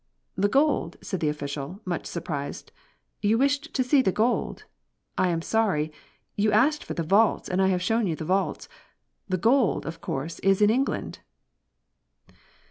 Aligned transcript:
"The 0.35 0.47
gold!" 0.49 0.97
said 1.01 1.19
the 1.19 1.29
official, 1.29 1.79
much 1.85 2.07
surprised. 2.07 2.71
"You 3.21 3.37
wished 3.37 3.71
to 3.75 3.83
see 3.83 4.01
the 4.01 4.11
gold? 4.11 4.63
I 5.15 5.27
am 5.29 5.43
sorry. 5.43 5.91
You 6.35 6.51
asked 6.51 6.83
for 6.83 6.95
the 6.95 7.03
vaults 7.03 7.47
and 7.47 7.61
I 7.61 7.67
have 7.67 7.83
shown 7.83 8.07
you 8.07 8.15
the 8.15 8.25
vaults. 8.25 8.67
The 9.29 9.37
gold, 9.37 9.85
of 9.85 10.01
course, 10.01 10.39
is 10.39 10.59
in 10.59 10.71
England." 10.71 11.19